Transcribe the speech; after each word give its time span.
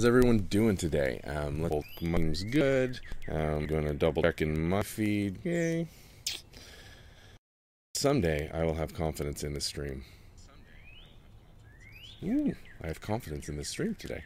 How's 0.00 0.06
everyone 0.06 0.38
doing 0.48 0.78
today? 0.78 1.20
Um, 1.26 1.60
let's 1.60 2.42
good. 2.42 3.00
I'm 3.28 3.66
going 3.66 3.84
to 3.84 3.92
double 3.92 4.22
check 4.22 4.40
in 4.40 4.66
my 4.66 4.80
feed. 4.80 5.44
Yay. 5.44 5.88
Someday 7.94 8.50
I 8.50 8.64
will 8.64 8.72
have 8.72 8.94
confidence 8.94 9.44
in 9.44 9.52
the 9.52 9.60
stream. 9.60 10.06
Ooh, 12.24 12.54
I 12.82 12.86
have 12.86 13.02
confidence 13.02 13.50
in 13.50 13.58
this 13.58 13.68
stream 13.68 13.94
today. 13.94 14.24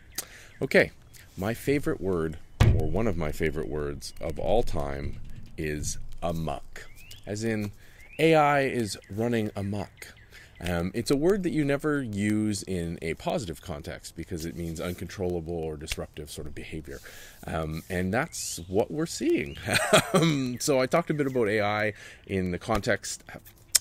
Okay, 0.62 0.92
my 1.36 1.54
favorite 1.54 2.00
word, 2.00 2.38
or 2.60 2.88
one 2.88 3.08
of 3.08 3.16
my 3.16 3.32
favorite 3.32 3.68
words 3.68 4.14
of 4.20 4.38
all 4.38 4.62
time, 4.62 5.18
is 5.58 5.98
amok. 6.22 6.86
As 7.26 7.42
in, 7.42 7.72
AI 8.20 8.60
is 8.60 8.96
running 9.10 9.50
amok. 9.56 10.14
Um, 10.60 10.90
it's 10.94 11.10
a 11.10 11.16
word 11.16 11.42
that 11.42 11.50
you 11.50 11.64
never 11.64 12.02
use 12.02 12.62
in 12.62 12.98
a 13.02 13.14
positive 13.14 13.60
context 13.60 14.16
because 14.16 14.44
it 14.46 14.56
means 14.56 14.80
uncontrollable 14.80 15.54
or 15.54 15.76
disruptive 15.76 16.30
sort 16.30 16.46
of 16.46 16.54
behavior. 16.54 17.00
Um, 17.46 17.82
and 17.90 18.12
that's 18.12 18.60
what 18.68 18.90
we're 18.90 19.06
seeing. 19.06 19.56
Um, 20.12 20.58
so 20.60 20.80
I 20.80 20.86
talked 20.86 21.10
a 21.10 21.14
bit 21.14 21.26
about 21.26 21.48
AI 21.48 21.92
in 22.26 22.52
the 22.52 22.58
context 22.58 23.24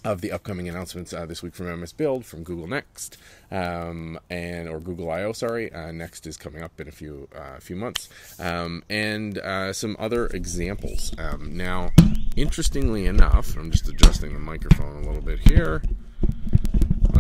of 0.04 0.22
the 0.22 0.32
upcoming 0.32 0.68
announcements 0.68 1.14
uh, 1.14 1.26
this 1.26 1.42
week 1.42 1.56
from 1.56 1.80
MS 1.80 1.94
Build, 1.94 2.26
from 2.26 2.44
Google 2.44 2.68
Next, 2.68 3.18
um, 3.52 4.20
and 4.30 4.68
or 4.68 4.80
Google 4.80 5.10
I/O. 5.10 5.32
Sorry, 5.32 5.72
uh, 5.72 5.92
Next 5.92 6.28
is 6.28 6.38
coming 6.38 6.62
up 6.62 6.80
in 6.80 6.88
a 6.88 6.92
few 6.92 7.28
uh, 7.36 7.60
few 7.60 7.76
months, 7.76 8.10
um, 8.40 8.84
and 8.90 9.38
uh, 9.38 9.72
some 9.74 9.96
other 10.00 10.28
examples. 10.28 11.14
Um, 11.18 11.56
now, 11.56 11.92
interestingly 12.36 13.06
enough, 13.06 13.56
I'm 13.56 13.72
just 13.72 13.88
adjusting 13.88 14.34
the 14.34 14.40
microphone 14.40 15.04
a 15.04 15.08
little 15.08 15.22
bit 15.22 15.40
here, 15.40 15.82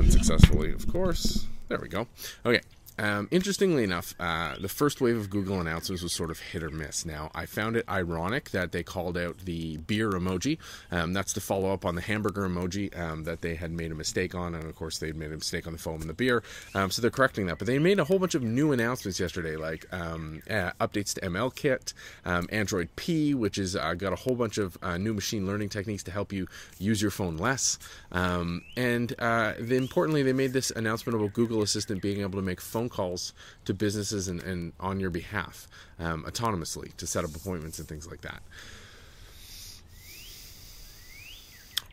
unsuccessfully, 0.03 0.71
of 0.71 0.87
course. 0.91 1.45
There 1.69 1.79
we 1.79 1.87
go. 1.87 2.07
Okay, 2.45 2.61
um, 2.97 3.27
interestingly 3.31 3.83
enough, 3.83 4.13
uh, 4.19 4.55
the 4.59 4.69
first 4.69 5.01
wave 5.01 5.17
of 5.17 5.29
Google 5.29 5.59
announcements 5.59 6.03
was 6.03 6.13
sort 6.13 6.29
of 6.29 6.39
hit 6.39 6.63
or 6.63 6.69
miss. 6.69 7.05
Now, 7.05 7.31
I 7.33 7.45
found 7.45 7.75
it 7.75 7.85
ironic 7.89 8.51
that 8.51 8.71
they 8.71 8.83
called 8.83 9.17
out 9.17 9.39
the 9.39 9.77
beer 9.77 10.11
emoji. 10.11 10.57
Um, 10.91 11.13
that's 11.13 11.33
to 11.33 11.41
follow 11.41 11.73
up 11.73 11.85
on 11.85 11.95
the 11.95 12.01
hamburger 12.01 12.47
emoji 12.47 12.97
um, 12.99 13.23
that 13.23 13.41
they 13.41 13.55
had 13.55 13.71
made 13.71 13.91
a 13.91 13.95
mistake 13.95 14.35
on, 14.35 14.53
and 14.53 14.65
of 14.65 14.75
course, 14.75 14.99
they'd 14.99 15.15
made 15.15 15.31
a 15.31 15.35
mistake 15.35 15.65
on 15.65 15.73
the 15.73 15.79
foam 15.79 16.01
and 16.01 16.09
the 16.09 16.13
beer. 16.13 16.43
Um, 16.75 16.91
so 16.91 17.01
they're 17.01 17.11
correcting 17.11 17.47
that. 17.47 17.57
But 17.57 17.67
they 17.67 17.79
made 17.79 17.99
a 17.99 18.03
whole 18.03 18.19
bunch 18.19 18.35
of 18.35 18.43
new 18.43 18.71
announcements 18.71 19.19
yesterday, 19.19 19.55
like 19.55 19.85
um, 19.91 20.41
uh, 20.49 20.71
updates 20.79 21.13
to 21.15 21.21
ML 21.21 21.55
Kit, 21.55 21.93
um, 22.25 22.47
Android 22.51 22.89
P, 22.95 23.33
which 23.33 23.55
has 23.55 23.75
uh, 23.75 23.93
got 23.95 24.13
a 24.13 24.17
whole 24.17 24.35
bunch 24.35 24.57
of 24.57 24.77
uh, 24.83 24.97
new 24.97 25.13
machine 25.13 25.47
learning 25.47 25.69
techniques 25.69 26.03
to 26.03 26.11
help 26.11 26.31
you 26.31 26.47
use 26.77 27.01
your 27.01 27.11
phone 27.11 27.37
less. 27.37 27.79
and 28.11 29.15
uh, 29.19 29.53
the, 29.59 29.75
importantly, 29.75 30.21
they 30.23 30.33
made 30.33 30.53
this 30.53 30.71
announcement 30.71 31.17
about 31.19 31.33
Google 31.33 31.61
Assistant 31.63 32.01
being 32.01 32.21
able 32.21 32.37
to 32.37 32.41
make 32.41 32.61
phone 32.61 32.82
phone 32.83 32.89
calls 32.89 33.33
to 33.65 33.73
businesses 33.73 34.27
and, 34.27 34.41
and 34.43 34.73
on 34.79 34.99
your 34.99 35.09
behalf 35.09 35.67
um, 35.99 36.23
autonomously 36.23 36.95
to 36.97 37.07
set 37.07 37.23
up 37.23 37.35
appointments 37.35 37.79
and 37.79 37.87
things 37.87 38.07
like 38.07 38.21
that. 38.21 38.41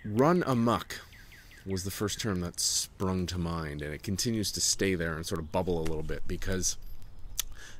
Run 0.04 0.42
amok 0.46 1.00
was 1.66 1.84
the 1.84 1.90
first 1.90 2.20
term 2.20 2.40
that 2.40 2.58
sprung 2.58 3.26
to 3.26 3.38
mind, 3.38 3.82
and 3.82 3.92
it 3.92 4.02
continues 4.02 4.50
to 4.52 4.60
stay 4.60 4.94
there 4.94 5.14
and 5.14 5.26
sort 5.26 5.38
of 5.38 5.52
bubble 5.52 5.78
a 5.78 5.84
little 5.84 6.02
bit 6.02 6.26
because 6.26 6.78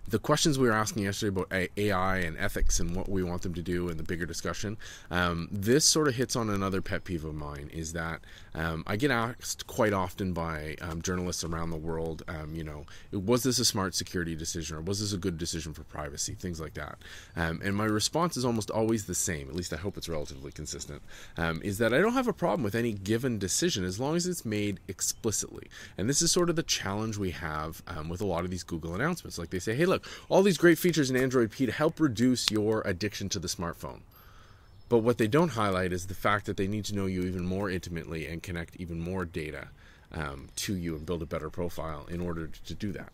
the 0.09 0.19
questions 0.19 0.59
we 0.59 0.67
were 0.67 0.75
asking 0.75 1.05
yesterday 1.05 1.41
about 1.41 1.53
AI 1.77 2.19
and 2.19 2.37
ethics 2.39 2.81
and 2.81 2.97
what 2.97 3.09
we 3.09 3.23
want 3.23 3.43
them 3.43 3.55
to 3.55 3.63
do 3.63 3.89
in 3.89 3.97
the 3.97 4.03
bigger 4.03 4.27
discussion, 4.27 4.77
um, 5.11 5.49
this 5.53 5.85
sort 5.85 6.09
of 6.09 6.15
hits 6.15 6.37
on 6.37 6.51
another 6.51 6.83
pet 6.83 7.05
peeve 7.05 7.25
of 7.25 7.35
mine 7.35 7.71
is 7.73 7.93
that 7.93 8.21
um, 8.55 8.83
I 8.87 8.97
get 8.97 9.11
asked 9.11 9.67
quite 9.67 9.93
often 9.93 10.33
by 10.33 10.77
um, 10.81 11.03
journalists 11.03 11.45
around 11.45 11.71
the 11.71 11.77
world, 11.77 12.25
um, 12.27 12.55
you 12.55 12.65
know, 12.65 12.87
was 13.13 13.45
this 13.45 13.59
a 13.59 13.65
smart 13.65 13.95
security 13.95 14.35
decision 14.35 14.77
or 14.77 14.81
was 14.81 15.01
this 15.01 15.13
a 15.13 15.19
good 15.19 15.39
decision 15.39 15.73
for 15.73 15.85
privacy, 15.85 16.35
things 16.35 16.61
like 16.61 16.75
that. 16.75 16.99
Um, 17.37 17.61
and 17.63 17.77
my 17.77 17.85
response 17.85 18.37
is 18.37 18.45
almost 18.45 18.71
always 18.71 19.07
the 19.07 19.15
same, 19.15 19.49
at 19.49 19.55
least 19.55 19.73
I 19.73 19.77
hope 19.77 19.97
it's 19.97 20.09
relatively 20.09 20.51
consistent, 20.51 21.03
um, 21.37 21.61
is 21.63 21.79
that 21.79 21.95
I 21.95 22.01
don't 22.01 22.15
have 22.15 22.29
a 22.29 22.33
problem 22.33 22.65
with 22.65 22.75
any 22.75 22.93
given 22.93 23.39
decision 23.39 23.85
as 23.85 24.01
long 24.01 24.17
as 24.17 24.27
it's 24.27 24.45
made 24.45 24.81
explicitly. 24.89 25.69
And 25.97 26.09
this 26.09 26.21
is 26.21 26.33
sort 26.33 26.51
of 26.51 26.57
the 26.57 26.63
challenge 26.63 27.17
we 27.17 27.31
have 27.31 27.83
with 28.09 28.21
a 28.21 28.27
lot 28.27 28.45
of 28.45 28.51
these 28.51 28.65
Google 28.65 28.95
announcements. 28.95 29.39
Like 29.39 29.51
they 29.51 29.59
say, 29.59 29.75
hey, 29.75 29.87
look, 29.91 30.07
all 30.29 30.43
these 30.43 30.59
great 30.59 30.79
features 30.79 31.11
in 31.11 31.17
Android 31.17 31.51
P 31.51 31.67
to 31.67 31.73
help 31.73 32.01
reduce 32.01 32.51
your 32.51 32.83
addiction 32.87 33.29
to 33.31 33.39
the 33.39 33.49
smartphone. 33.49 34.01
But 34.89 34.99
what 34.99 35.19
they 35.19 35.29
don't 35.29 35.51
highlight 35.51 35.93
is 35.93 36.07
the 36.07 36.15
fact 36.15 36.47
that 36.47 36.57
they 36.57 36.67
need 36.67 36.85
to 36.87 36.95
know 36.95 37.07
you 37.07 37.23
even 37.23 37.47
more 37.47 37.71
intimately 37.71 38.27
and 38.27 38.43
connect 38.43 38.77
even 38.77 39.01
more 39.01 39.25
data 39.25 39.69
um, 40.13 40.49
to 40.57 40.75
you 40.75 40.97
and 40.97 41.07
build 41.07 41.23
a 41.23 41.27
better 41.27 41.51
profile 41.51 42.07
in 42.11 42.21
order 42.21 42.49
to 42.49 42.75
do 42.75 42.91
that. 42.93 43.13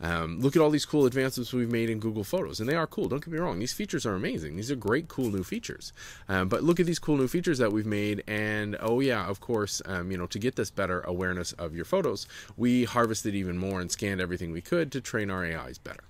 Um, 0.00 0.40
look 0.40 0.56
at 0.56 0.62
all 0.62 0.70
these 0.70 0.84
cool 0.84 1.06
advancements 1.06 1.52
we've 1.52 1.70
made 1.70 1.88
in 1.88 2.00
Google 2.00 2.24
Photos, 2.24 2.58
and 2.58 2.68
they 2.68 2.74
are 2.74 2.88
cool. 2.88 3.08
Don't 3.08 3.24
get 3.24 3.32
me 3.32 3.38
wrong; 3.38 3.60
these 3.60 3.72
features 3.72 4.04
are 4.04 4.14
amazing. 4.14 4.56
These 4.56 4.70
are 4.70 4.76
great, 4.76 5.06
cool 5.06 5.30
new 5.30 5.44
features. 5.44 5.92
Um, 6.28 6.48
but 6.48 6.64
look 6.64 6.80
at 6.80 6.86
these 6.86 6.98
cool 6.98 7.16
new 7.16 7.28
features 7.28 7.58
that 7.58 7.72
we've 7.72 7.86
made, 7.86 8.24
and 8.26 8.76
oh 8.80 8.98
yeah, 8.98 9.24
of 9.26 9.38
course, 9.38 9.80
um, 9.86 10.10
you 10.10 10.18
know, 10.18 10.26
to 10.26 10.40
get 10.40 10.56
this 10.56 10.70
better 10.70 11.02
awareness 11.02 11.52
of 11.52 11.76
your 11.76 11.84
photos, 11.84 12.26
we 12.56 12.82
harvested 12.82 13.36
even 13.36 13.56
more 13.56 13.80
and 13.80 13.92
scanned 13.92 14.20
everything 14.20 14.50
we 14.50 14.60
could 14.60 14.90
to 14.90 15.00
train 15.00 15.30
our 15.30 15.44
AIs 15.44 15.78
better. 15.78 16.02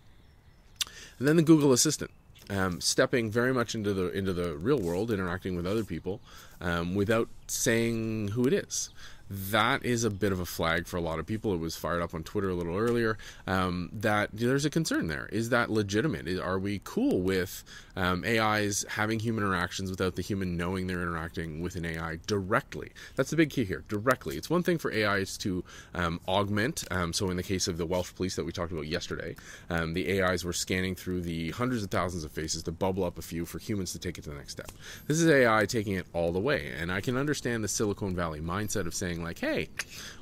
And 1.22 1.28
then 1.28 1.36
the 1.36 1.42
Google 1.42 1.72
Assistant, 1.72 2.10
um, 2.50 2.80
stepping 2.80 3.30
very 3.30 3.54
much 3.54 3.76
into 3.76 3.94
the 3.94 4.10
into 4.10 4.32
the 4.32 4.56
real 4.56 4.80
world, 4.80 5.12
interacting 5.12 5.54
with 5.54 5.68
other 5.68 5.84
people 5.84 6.20
um, 6.60 6.96
without 6.96 7.28
saying 7.46 8.26
who 8.34 8.44
it 8.44 8.52
is 8.52 8.90
that 9.32 9.82
is 9.84 10.04
a 10.04 10.10
bit 10.10 10.30
of 10.30 10.40
a 10.40 10.44
flag 10.44 10.86
for 10.86 10.98
a 10.98 11.00
lot 11.00 11.18
of 11.18 11.26
people. 11.26 11.54
It 11.54 11.60
was 11.60 11.74
fired 11.74 12.02
up 12.02 12.14
on 12.14 12.22
Twitter 12.22 12.50
a 12.50 12.54
little 12.54 12.76
earlier. 12.76 13.16
Um, 13.46 13.88
that 13.92 14.28
there's 14.32 14.66
a 14.66 14.70
concern 14.70 15.06
there. 15.06 15.26
Is 15.32 15.48
that 15.48 15.70
legitimate? 15.70 16.28
Are 16.38 16.58
we 16.58 16.82
cool 16.84 17.22
with 17.22 17.64
um, 17.96 18.24
AIs 18.24 18.84
having 18.90 19.18
human 19.18 19.42
interactions 19.42 19.90
without 19.90 20.16
the 20.16 20.22
human 20.22 20.56
knowing 20.58 20.86
they're 20.86 21.00
interacting 21.00 21.62
with 21.62 21.76
an 21.76 21.86
AI 21.86 22.18
directly? 22.26 22.92
That's 23.16 23.30
the 23.30 23.36
big 23.36 23.48
key 23.48 23.64
here. 23.64 23.84
Directly. 23.88 24.36
It's 24.36 24.50
one 24.50 24.62
thing 24.62 24.76
for 24.76 24.92
AIs 24.92 25.38
to 25.38 25.64
um, 25.94 26.20
augment. 26.28 26.84
Um, 26.90 27.14
so 27.14 27.30
in 27.30 27.38
the 27.38 27.42
case 27.42 27.68
of 27.68 27.78
the 27.78 27.86
Welsh 27.86 28.14
police 28.14 28.36
that 28.36 28.44
we 28.44 28.52
talked 28.52 28.72
about 28.72 28.86
yesterday, 28.86 29.34
um, 29.70 29.94
the 29.94 30.20
AIs 30.22 30.44
were 30.44 30.52
scanning 30.52 30.94
through 30.94 31.22
the 31.22 31.52
hundreds 31.52 31.82
of 31.82 31.90
thousands 31.90 32.24
of 32.24 32.32
faces 32.32 32.62
to 32.64 32.72
bubble 32.72 33.04
up 33.04 33.18
a 33.18 33.22
few 33.22 33.46
for 33.46 33.58
humans 33.58 33.92
to 33.92 33.98
take 33.98 34.18
it 34.18 34.24
to 34.24 34.30
the 34.30 34.36
next 34.36 34.52
step. 34.52 34.70
This 35.06 35.20
is 35.20 35.28
AI 35.28 35.64
taking 35.64 35.94
it 35.94 36.06
all 36.12 36.32
the 36.32 36.40
way, 36.40 36.72
and 36.78 36.92
I 36.92 37.00
can 37.00 37.16
understand 37.16 37.64
the 37.64 37.68
Silicon 37.68 38.14
Valley 38.14 38.40
mindset 38.40 38.86
of 38.86 38.94
saying 38.94 39.21
like, 39.22 39.38
hey, 39.38 39.68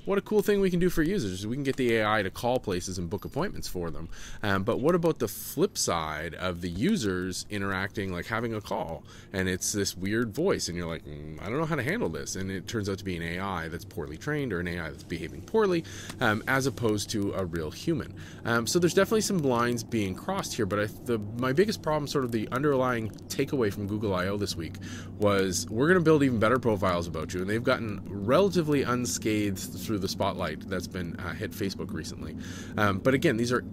what 0.04 0.18
a 0.18 0.22
cool 0.22 0.42
thing 0.42 0.60
we 0.60 0.70
can 0.70 0.80
do 0.80 0.90
for 0.90 1.02
users. 1.02 1.46
We 1.46 1.56
can 1.56 1.62
get 1.62 1.76
the 1.76 1.96
AI 1.96 2.22
to 2.22 2.30
call 2.30 2.58
places 2.58 2.98
and 2.98 3.10
book 3.10 3.24
appointments 3.24 3.68
for 3.68 3.90
them. 3.90 4.08
Um, 4.42 4.62
but 4.64 4.80
what 4.80 4.94
about 4.94 5.18
the 5.18 5.28
flip 5.28 5.76
side 5.76 6.34
of 6.34 6.62
the 6.62 6.70
users 6.70 7.46
interacting, 7.50 8.12
like 8.12 8.26
having 8.26 8.54
a 8.54 8.60
call, 8.60 9.04
and 9.32 9.48
it's 9.48 9.72
this 9.72 9.96
weird 9.96 10.34
voice, 10.34 10.68
and 10.68 10.76
you're 10.76 10.88
like, 10.88 11.04
mm, 11.04 11.40
I 11.40 11.44
don't 11.44 11.58
know 11.58 11.66
how 11.66 11.76
to 11.76 11.82
handle 11.82 12.08
this, 12.08 12.36
and 12.36 12.50
it 12.50 12.66
turns 12.66 12.88
out 12.88 12.98
to 12.98 13.04
be 13.04 13.16
an 13.16 13.22
AI 13.22 13.68
that's 13.68 13.84
poorly 13.84 14.16
trained 14.16 14.52
or 14.52 14.60
an 14.60 14.68
AI 14.68 14.90
that's 14.90 15.02
behaving 15.02 15.42
poorly, 15.42 15.84
um, 16.20 16.42
as 16.48 16.66
opposed 16.66 17.10
to 17.10 17.32
a 17.34 17.44
real 17.44 17.70
human. 17.70 18.14
Um, 18.44 18.66
so 18.66 18.78
there's 18.78 18.94
definitely 18.94 19.20
some 19.20 19.38
lines 19.38 19.84
being 19.84 20.14
crossed 20.14 20.54
here. 20.54 20.66
But 20.66 20.80
I, 20.80 20.86
the, 21.04 21.18
my 21.38 21.52
biggest 21.52 21.82
problem, 21.82 22.06
sort 22.06 22.24
of 22.24 22.32
the 22.32 22.48
underlying 22.50 23.10
takeaway 23.28 23.72
from 23.72 23.86
Google 23.86 24.14
I/O 24.14 24.36
this 24.38 24.56
week, 24.56 24.76
was 25.18 25.68
we're 25.68 25.86
going 25.86 25.98
to 25.98 26.04
build 26.04 26.22
even 26.22 26.38
better 26.38 26.58
profiles 26.58 27.06
about 27.06 27.34
you, 27.34 27.40
and 27.40 27.50
they've 27.50 27.62
gotten 27.62 28.00
relatively 28.06 28.84
unscathed 28.90 29.58
through 29.58 29.98
the 29.98 30.08
spotlight 30.08 30.68
that's 30.68 30.88
been 30.88 31.16
uh, 31.16 31.32
hit 31.32 31.52
Facebook 31.52 31.92
recently. 31.92 32.36
Um, 32.76 32.98
but 32.98 33.14
again, 33.14 33.36
these 33.36 33.52
are 33.52 33.64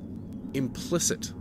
implicit 0.53 1.33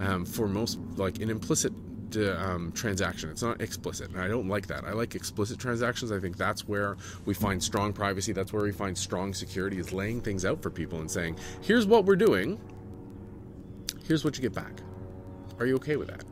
um, 0.00 0.24
for 0.24 0.48
most, 0.48 0.78
like 0.96 1.20
an 1.20 1.30
implicit 1.30 1.72
um, 2.16 2.72
transaction. 2.72 3.30
It's 3.30 3.42
not 3.42 3.60
explicit, 3.60 4.10
and 4.10 4.20
I 4.20 4.28
don't 4.28 4.48
like 4.48 4.66
that. 4.68 4.84
I 4.84 4.92
like 4.92 5.14
explicit 5.14 5.58
transactions. 5.58 6.10
I 6.10 6.18
think 6.18 6.36
that's 6.36 6.66
where 6.66 6.96
we 7.26 7.34
find 7.34 7.62
strong 7.62 7.92
privacy. 7.92 8.32
That's 8.32 8.52
where 8.52 8.62
we 8.62 8.72
find 8.72 8.96
strong 8.96 9.34
security. 9.34 9.78
Is 9.78 9.92
laying 9.92 10.20
things 10.20 10.44
out 10.44 10.62
for 10.62 10.70
people 10.70 11.00
and 11.00 11.10
saying, 11.10 11.38
"Here's 11.60 11.86
what 11.86 12.04
we're 12.04 12.16
doing. 12.16 12.58
Here's 14.06 14.24
what 14.24 14.36
you 14.36 14.42
get 14.42 14.54
back. 14.54 14.80
Are 15.58 15.66
you 15.66 15.76
okay 15.76 15.96
with 15.96 16.08
that?" 16.08 16.24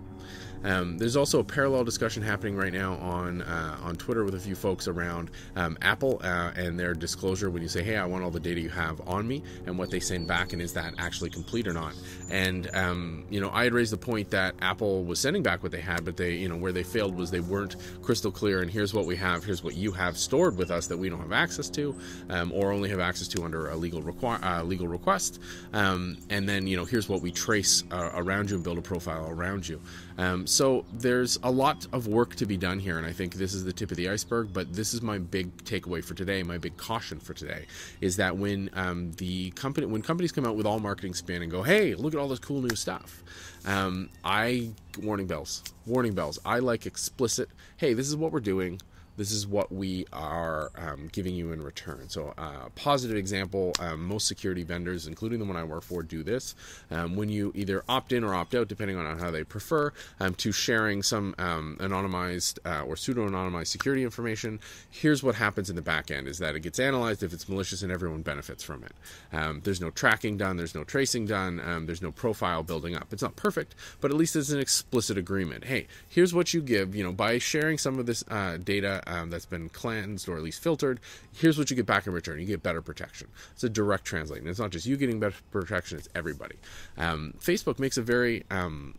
Um, 0.66 0.98
there's 0.98 1.16
also 1.16 1.38
a 1.38 1.44
parallel 1.44 1.84
discussion 1.84 2.24
happening 2.24 2.56
right 2.56 2.72
now 2.72 2.94
on 2.94 3.42
uh, 3.42 3.78
on 3.82 3.94
Twitter 3.94 4.24
with 4.24 4.34
a 4.34 4.40
few 4.40 4.56
folks 4.56 4.88
around 4.88 5.30
um, 5.54 5.78
Apple 5.80 6.20
uh, 6.24 6.50
and 6.56 6.78
their 6.78 6.92
disclosure 6.92 7.50
when 7.50 7.62
you 7.62 7.68
say, 7.68 7.84
"Hey, 7.84 7.96
I 7.96 8.04
want 8.04 8.24
all 8.24 8.30
the 8.30 8.40
data 8.40 8.60
you 8.60 8.68
have 8.70 9.00
on 9.06 9.28
me," 9.28 9.44
and 9.66 9.78
what 9.78 9.90
they 9.90 10.00
send 10.00 10.26
back, 10.26 10.52
and 10.52 10.60
is 10.60 10.72
that 10.72 10.94
actually 10.98 11.30
complete 11.30 11.68
or 11.68 11.72
not? 11.72 11.94
And 12.30 12.68
um, 12.74 13.24
you 13.30 13.40
know, 13.40 13.50
I 13.52 13.62
had 13.62 13.74
raised 13.74 13.92
the 13.92 13.96
point 13.96 14.30
that 14.30 14.56
Apple 14.60 15.04
was 15.04 15.20
sending 15.20 15.42
back 15.44 15.62
what 15.62 15.70
they 15.70 15.80
had, 15.80 16.04
but 16.04 16.16
they, 16.16 16.32
you 16.32 16.48
know, 16.48 16.56
where 16.56 16.72
they 16.72 16.82
failed 16.82 17.14
was 17.14 17.30
they 17.30 17.40
weren't 17.40 17.76
crystal 18.02 18.32
clear. 18.32 18.60
And 18.60 18.70
here's 18.70 18.92
what 18.92 19.06
we 19.06 19.14
have. 19.16 19.44
Here's 19.44 19.62
what 19.62 19.76
you 19.76 19.92
have 19.92 20.16
stored 20.16 20.56
with 20.56 20.72
us 20.72 20.88
that 20.88 20.96
we 20.96 21.08
don't 21.08 21.20
have 21.20 21.32
access 21.32 21.70
to, 21.70 21.94
um, 22.28 22.50
or 22.52 22.72
only 22.72 22.88
have 22.88 23.00
access 23.00 23.28
to 23.28 23.44
under 23.44 23.70
a 23.70 23.76
legal 23.76 24.02
uh, 24.24 24.62
legal 24.64 24.88
request. 24.88 25.40
Um, 25.72 26.16
and 26.28 26.48
then 26.48 26.66
you 26.66 26.76
know, 26.76 26.84
here's 26.84 27.08
what 27.08 27.22
we 27.22 27.30
trace 27.30 27.84
uh, 27.92 28.10
around 28.14 28.50
you 28.50 28.56
and 28.56 28.64
build 28.64 28.78
a 28.78 28.82
profile 28.82 29.28
around 29.30 29.68
you. 29.68 29.80
Um, 30.18 30.46
so 30.56 30.86
there's 30.90 31.38
a 31.42 31.50
lot 31.50 31.86
of 31.92 32.06
work 32.06 32.34
to 32.36 32.46
be 32.46 32.56
done 32.56 32.78
here, 32.78 32.96
and 32.96 33.06
I 33.06 33.12
think 33.12 33.34
this 33.34 33.52
is 33.52 33.62
the 33.62 33.74
tip 33.74 33.90
of 33.90 33.98
the 33.98 34.08
iceberg. 34.08 34.54
But 34.54 34.72
this 34.72 34.94
is 34.94 35.02
my 35.02 35.18
big 35.18 35.54
takeaway 35.64 36.02
for 36.02 36.14
today. 36.14 36.42
My 36.42 36.56
big 36.56 36.78
caution 36.78 37.20
for 37.20 37.34
today 37.34 37.66
is 38.00 38.16
that 38.16 38.38
when 38.38 38.70
um, 38.72 39.12
the 39.18 39.50
company, 39.50 39.86
when 39.86 40.00
companies 40.00 40.32
come 40.32 40.46
out 40.46 40.56
with 40.56 40.64
all 40.64 40.78
marketing 40.78 41.12
spin 41.12 41.42
and 41.42 41.50
go, 41.50 41.62
"Hey, 41.62 41.94
look 41.94 42.14
at 42.14 42.18
all 42.20 42.28
this 42.28 42.38
cool 42.38 42.62
new 42.62 42.74
stuff," 42.74 43.22
um, 43.66 44.08
I 44.24 44.70
warning 45.02 45.26
bells, 45.26 45.62
warning 45.84 46.14
bells. 46.14 46.38
I 46.46 46.60
like 46.60 46.86
explicit. 46.86 47.50
Hey, 47.76 47.92
this 47.92 48.08
is 48.08 48.16
what 48.16 48.32
we're 48.32 48.40
doing 48.40 48.80
this 49.16 49.30
is 49.30 49.46
what 49.46 49.72
we 49.72 50.06
are 50.12 50.70
um, 50.76 51.08
giving 51.12 51.34
you 51.34 51.52
in 51.52 51.62
return. 51.62 52.08
So, 52.08 52.34
a 52.36 52.40
uh, 52.40 52.68
positive 52.74 53.16
example 53.16 53.72
um, 53.80 54.04
most 54.06 54.28
security 54.28 54.62
vendors, 54.62 55.06
including 55.06 55.38
the 55.38 55.44
one 55.44 55.56
I 55.56 55.64
work 55.64 55.82
for, 55.82 56.02
do 56.02 56.22
this. 56.22 56.54
Um, 56.90 57.16
when 57.16 57.28
you 57.28 57.52
either 57.54 57.82
opt 57.88 58.12
in 58.12 58.24
or 58.24 58.34
opt 58.34 58.54
out, 58.54 58.68
depending 58.68 58.96
on 58.96 59.18
how 59.18 59.30
they 59.30 59.44
prefer, 59.44 59.92
um, 60.20 60.34
to 60.34 60.52
sharing 60.52 61.02
some 61.02 61.34
um, 61.38 61.76
anonymized 61.80 62.58
uh, 62.64 62.82
or 62.82 62.96
pseudo 62.96 63.28
anonymized 63.28 63.68
security 63.68 64.02
information, 64.02 64.60
here's 64.90 65.22
what 65.22 65.34
happens 65.34 65.70
in 65.70 65.76
the 65.76 65.82
back 65.82 66.10
end 66.10 66.28
is 66.28 66.38
that 66.38 66.54
it 66.54 66.60
gets 66.60 66.78
analyzed 66.78 67.22
if 67.22 67.32
it's 67.32 67.48
malicious 67.48 67.82
and 67.82 67.92
everyone 67.92 68.22
benefits 68.22 68.62
from 68.62 68.84
it. 68.84 68.92
Um, 69.32 69.60
there's 69.64 69.80
no 69.80 69.90
tracking 69.90 70.36
done, 70.36 70.56
there's 70.56 70.74
no 70.74 70.84
tracing 70.84 71.26
done, 71.26 71.56
there's 71.86 72.02
no 72.02 72.12
profile 72.12 72.62
building 72.62 72.94
up. 72.94 73.12
It's 73.12 73.22
not 73.22 73.36
perfect, 73.36 73.74
but 74.00 74.10
at 74.10 74.16
least 74.16 74.34
there's 74.34 74.50
an 74.50 74.60
explicit 74.60 75.18
agreement. 75.18 75.64
Hey, 75.64 75.86
here's 76.08 76.34
what 76.34 76.52
you 76.54 76.60
give, 76.60 76.94
you 76.94 77.04
know, 77.04 77.12
by 77.12 77.38
sharing 77.38 77.78
some 77.78 77.98
of 77.98 78.06
this 78.06 78.24
uh, 78.28 78.58
data 78.58 79.02
um, 79.06 79.30
that's 79.30 79.46
been 79.46 79.68
cleansed 79.68 80.28
or 80.28 80.36
at 80.36 80.42
least 80.42 80.62
filtered, 80.62 81.00
here's 81.32 81.58
what 81.58 81.70
you 81.70 81.76
get 81.76 81.86
back 81.86 82.06
in 82.06 82.12
return. 82.12 82.38
You 82.38 82.46
get 82.46 82.62
better 82.62 82.82
protection. 82.82 83.28
It's 83.52 83.64
a 83.64 83.68
direct 83.68 84.04
translate. 84.04 84.46
it's 84.46 84.58
not 84.58 84.70
just 84.70 84.86
you 84.86 84.96
getting 84.96 85.20
better 85.20 85.36
protection, 85.50 85.98
it's 85.98 86.08
everybody. 86.14 86.56
Um, 86.96 87.34
Facebook 87.38 87.78
makes 87.78 87.96
a 87.96 88.02
very 88.02 88.44
um, 88.50 88.96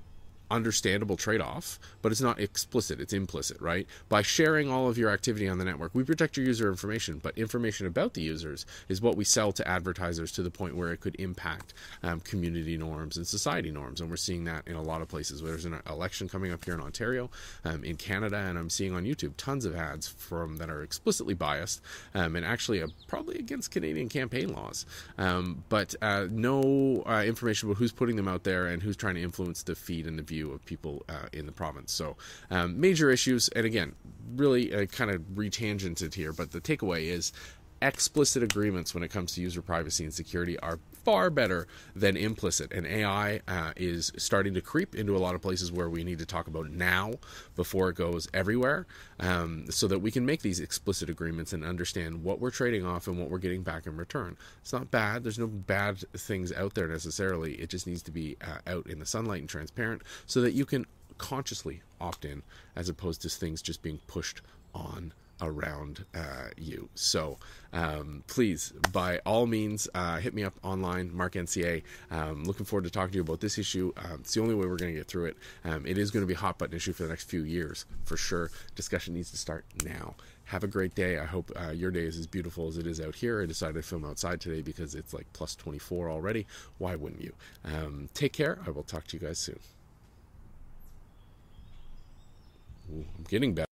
understandable 0.50 1.18
trade 1.18 1.42
off, 1.42 1.80
but 2.02 2.12
it's 2.12 2.22
not 2.22 2.40
explicit, 2.40 3.00
it's 3.00 3.14
implicit, 3.14 3.60
right? 3.62 3.88
By 4.10 4.22
sharing 4.22 4.70
all 4.72 4.88
of 4.88 4.98
your 4.98 5.10
activity 5.10 5.48
on 5.48 5.58
the 5.58 5.66
network, 5.66 5.94
we 5.94 6.04
protect 6.04 6.38
your 6.38 6.46
user 6.46 6.70
information, 6.70 7.20
but 7.22 7.38
information 7.38 7.88
about 7.88 8.14
the 8.14 8.22
users 8.22 8.66
is 8.88 9.02
what 9.02 9.18
we 9.18 9.24
sell 9.24 9.52
to 9.54 9.68
advertisers 9.68 10.32
to 10.34 10.44
the 10.44 10.52
point 10.52 10.76
where 10.76 10.92
it 10.92 11.02
could 11.02 11.16
impact 11.20 11.74
um, 12.04 12.20
community 12.22 12.78
norms 12.78 13.18
and 13.18 13.28
society 13.28 13.72
norms. 13.72 14.02
And 14.02 14.10
we're 14.10 14.18
seeing 14.18 14.46
that 14.46 14.68
in 14.68 14.76
a 14.76 14.82
lot 14.82 15.02
of 15.02 15.08
places. 15.08 15.42
There's 15.42 15.66
an 15.66 15.82
election 15.90 16.30
coming 16.30 16.52
up 16.52 16.64
here 16.64 16.74
in 16.74 16.82
Ontario, 16.82 17.30
um, 17.66 17.84
in 17.84 17.96
Canada, 17.96 18.38
and 18.38 18.58
I'm 18.58 18.70
seeing 18.70 18.94
on 18.94 19.04
YouTube 19.04 19.34
tons 19.38 19.66
of 19.66 19.76
ads 19.76 20.08
from 20.08 20.58
that 20.58 20.70
are 20.70 20.84
explicitly 20.84 21.34
biased 21.34 21.82
um, 22.14 22.36
and 22.36 22.46
actually 22.46 22.82
uh, 22.82 22.88
probably 23.08 23.38
against 23.38 23.72
Canadian 23.72 24.10
campaign 24.10 24.54
laws, 24.54 24.86
um, 25.18 25.64
but 25.70 25.96
uh, 26.02 26.28
no 26.30 27.04
uh, 27.06 27.24
information 27.26 27.70
about 27.70 27.78
who's 27.78 27.92
putting 27.92 28.16
them 28.16 28.28
out 28.28 28.44
there 28.44 28.68
and 28.68 28.82
who's 28.84 28.96
trying 28.96 29.16
to 29.16 29.22
influence 29.22 29.64
the 29.64 29.76
feed 29.76 30.06
and 30.06 30.18
the 30.18 30.24
view 30.24 30.37
view 30.38 30.52
of 30.52 30.64
people 30.66 31.04
uh, 31.10 31.28
in 31.34 31.46
the 31.46 31.52
province. 31.52 31.92
So, 31.92 32.16
um, 32.52 32.80
major 32.80 33.10
issues, 33.10 33.50
and 33.50 33.66
again, 33.66 33.96
really 34.36 34.74
uh, 34.74 34.86
kind 34.86 35.10
of 35.10 35.22
retangented 35.36 36.14
here, 36.14 36.32
but 36.32 36.52
the 36.52 36.62
takeaway 36.62 37.06
is 37.06 37.34
explicit 37.82 38.44
agreements 38.44 38.94
when 38.94 39.04
it 39.04 39.10
comes 39.10 39.34
to 39.34 39.42
user 39.42 39.62
privacy 39.62 40.04
and 40.04 40.14
security 40.14 40.60
are 40.60 40.80
far 41.08 41.30
better 41.30 41.66
than 41.96 42.18
implicit. 42.18 42.70
And 42.74 42.86
AI 42.86 43.40
uh, 43.48 43.72
is 43.78 44.12
starting 44.18 44.54
to 44.56 44.62
creep 44.62 44.94
into 44.94 45.16
a 45.16 45.20
lot 45.20 45.36
of 45.36 45.42
places 45.42 45.72
where 45.72 45.90
we 45.90 46.04
need 46.04 46.20
to 46.20 46.26
talk 46.26 46.48
about 46.48 46.70
now 46.70 47.14
before 47.56 47.88
it 47.88 47.96
goes 47.96 48.28
everywhere 48.34 48.86
um, 49.22 49.68
so 49.72 49.88
that 49.88 50.00
we 50.00 50.12
can 50.12 50.26
make 50.26 50.42
these 50.42 50.60
explicit 50.60 51.10
agreements 51.10 51.54
and 51.54 51.64
understand 51.64 52.26
what 52.26 52.42
we're 52.42 52.52
trading 52.52 52.86
off 52.86 53.08
and 53.08 53.18
what 53.18 53.30
we're 53.30 53.38
getting 53.38 53.64
back 53.64 53.88
in 53.88 53.96
return. 53.96 54.36
It's 54.60 54.74
not 54.74 54.92
bad. 54.92 55.24
There's 55.24 55.40
no 55.40 55.48
bad 55.48 56.00
things 56.12 56.52
out 56.52 56.74
there 56.74 56.90
necessarily. 56.90 57.54
It 57.54 57.70
just 57.70 57.88
needs 57.88 58.02
to 58.02 58.12
be 58.12 58.36
uh, 58.46 58.70
out 58.70 58.88
in 58.88 59.00
the 59.00 59.06
sunlight 59.06 59.40
and 59.40 59.50
transparent 59.50 60.02
so 60.26 60.42
that 60.42 60.56
you 60.56 60.66
can 60.66 60.86
consciously 61.18 61.84
opt 62.02 62.26
in 62.26 62.44
as 62.76 62.90
opposed 62.90 63.22
to 63.22 63.30
things 63.30 63.62
just 63.62 63.82
being 63.82 64.02
pushed 64.08 64.42
on 64.76 65.14
around 65.42 66.06
uh, 66.16 66.50
you. 66.58 66.90
So 66.96 67.38
um, 67.74 68.24
please, 68.28 68.74
by 68.92 69.20
all 69.20 69.46
means, 69.46 69.88
uh, 69.94 70.18
hit 70.18 70.34
me 70.34 70.44
up 70.44 70.56
online, 70.64 71.16
Mark 71.16 71.34
NCA. 71.34 71.84
Um, 72.12 72.44
looking 72.46 72.66
forward 72.66 72.86
to 72.86 72.90
talking 72.90 73.12
to 73.12 73.16
you 73.18 73.22
about 73.22 73.40
this 73.40 73.58
issue. 73.58 73.94
Um, 73.98 74.20
it's 74.22 74.34
the 74.34 74.42
only 74.42 74.56
way 74.56 74.66
we're 74.66 74.78
going 74.78 74.94
to 74.94 74.98
get 74.98 75.08
through 75.08 75.26
it. 75.26 75.38
Um, 75.66 75.86
it 75.86 75.98
is 75.98 76.12
going 76.12 76.24
to 76.24 76.28
be 76.28 76.34
a 76.34 76.38
hot 76.38 76.58
button 76.58 76.76
issue 76.76 76.94
for 76.94 77.04
the 77.04 77.10
next 77.10 77.30
few 77.30 77.44
years, 77.44 77.86
for 78.06 78.18
sure. 78.18 78.52
Discussion 78.76 79.14
needs 79.14 79.32
to 79.32 79.38
start 79.38 79.66
now. 79.84 80.16
Have 80.46 80.64
a 80.64 80.68
great 80.68 80.96
day. 80.96 81.20
I 81.20 81.26
hope 81.26 81.52
uh, 81.56 81.72
your 81.72 81.92
day 81.92 82.04
is 82.04 82.18
as 82.18 82.26
beautiful 82.26 82.68
as 82.68 82.78
it 82.78 82.88
is 82.88 83.02
out 83.02 83.16
here. 83.16 83.42
I 83.42 83.46
decided 83.46 83.76
to 83.76 83.82
film 83.82 84.06
outside 84.06 84.40
today 84.40 84.62
because 84.62 84.96
it's 84.96 85.14
like 85.14 85.28
plus 85.34 85.56
24 85.56 86.10
already. 86.10 86.48
Why 86.78 86.96
wouldn't 86.96 87.22
you? 87.22 87.34
Um, 87.66 88.08
take 88.14 88.32
care. 88.32 88.58
I 88.66 88.70
will 88.70 88.84
talk 88.84 89.06
to 89.08 89.18
you 89.18 89.28
guys 89.28 89.40
soon. 89.40 89.60
Ooh, 92.94 93.06
I'm 93.18 93.26
getting 93.28 93.54
better. 93.54 93.66